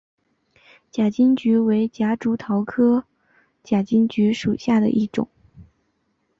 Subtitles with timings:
[0.89, 3.05] 假金桔为夹竹桃科
[3.63, 5.29] 假金桔属下的一个种。